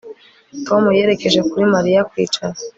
[0.67, 2.57] Tom yerekeje kuri Mariya kwicara